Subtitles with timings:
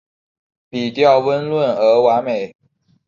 [0.67, 2.55] 笔调温润而完美